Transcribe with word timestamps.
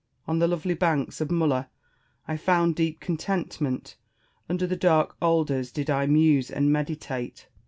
On 0.27 0.39
the 0.39 0.47
lovely 0.47 0.73
banks 0.73 1.21
of 1.21 1.29
Mulla 1.29 1.69
I 2.27 2.35
found 2.35 2.75
deep 2.75 2.99
contentment. 2.99 3.97
Under 4.49 4.65
the 4.65 4.75
dark 4.75 5.15
alders 5.21 5.71
did 5.71 5.91
I 5.91 6.07
muse 6.07 6.49
and 6.49 6.71
meditate. 6.71 7.47